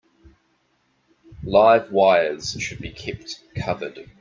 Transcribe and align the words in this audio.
Live 1.43 1.91
wires 1.91 2.57
should 2.59 2.79
be 2.79 2.89
kept 2.89 3.43
covered. 3.55 4.09